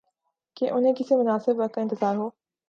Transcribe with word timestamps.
کہ 0.55 0.69
انہیں 0.69 0.93
کسی 0.93 1.15
مناسب 1.15 1.53
وقت 1.57 1.73
کا 1.73 1.81
انتظار 1.81 2.15
ہو۔ 2.15 2.29